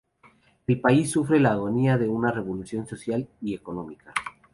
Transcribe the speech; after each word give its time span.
El 0.65 0.81
país 0.81 1.11
sufre 1.11 1.39
la 1.39 1.51
agonía 1.51 1.95
de 1.99 2.09
una 2.09 2.31
revolución 2.31 2.87
social 2.87 3.29
y 3.39 3.53
económica. 3.53 4.11